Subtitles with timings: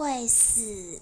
[0.00, 0.98] 会死。